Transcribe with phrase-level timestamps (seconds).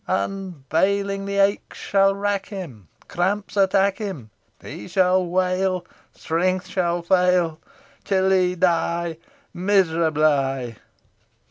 [0.07, 1.37] Unavailingly.
[1.37, 7.59] Aches shall rack him, Cramps attack him, He shall wail, Strength shall fail,
[8.03, 9.17] Till he die
[9.53, 10.77] Miserably!"